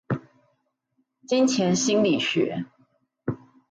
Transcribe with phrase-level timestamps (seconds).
[1.27, 2.65] 金錢心理學